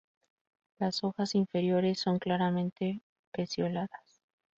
[0.79, 4.23] Las hojas inferiores son claramente pecioladas.